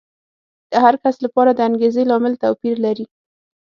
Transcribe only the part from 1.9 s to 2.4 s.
لامل